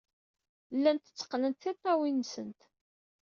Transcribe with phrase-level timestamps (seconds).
[0.75, 2.61] Llant tteqqnent tiṭṭawin-nsent.